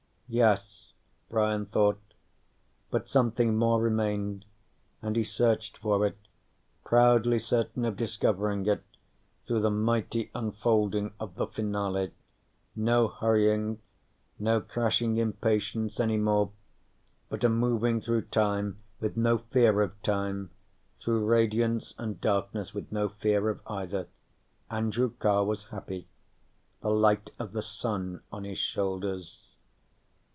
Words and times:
_Yes, 0.33 0.93
Brian 1.27 1.65
thought, 1.65 1.99
but 2.89 3.09
something 3.09 3.57
more 3.57 3.81
remained, 3.81 4.45
and 5.01 5.17
he 5.17 5.25
searched 5.25 5.77
for 5.79 6.05
it, 6.07 6.15
proudly 6.85 7.37
certain 7.37 7.83
of 7.83 7.97
discovering 7.97 8.65
it, 8.65 8.81
through 9.45 9.59
the 9.59 9.69
mighty 9.69 10.31
unfolding 10.33 11.11
of 11.19 11.35
the 11.35 11.47
finale. 11.47 12.13
No 12.77 13.09
hurrying, 13.09 13.81
no 14.39 14.61
crashing 14.61 15.17
impatience 15.17 15.99
any 15.99 16.15
more, 16.15 16.51
but 17.27 17.43
a 17.43 17.49
moving 17.49 17.99
through 17.99 18.21
time 18.21 18.77
with 19.01 19.17
no 19.17 19.37
fear 19.39 19.81
of 19.81 20.01
time, 20.01 20.49
through 21.01 21.25
radiance 21.25 21.93
and 21.97 22.21
darkness 22.21 22.73
with 22.73 22.89
no 22.89 23.09
fear 23.09 23.49
of 23.49 23.59
either. 23.67 24.07
Andrew 24.69 25.09
Carr 25.09 25.43
was 25.43 25.65
happy, 25.65 26.07
the 26.79 26.89
light 26.89 27.31
of 27.37 27.51
the 27.51 27.61
Sun 27.61 28.21
on 28.31 28.45
his 28.45 28.59
shoulders. 28.59 29.45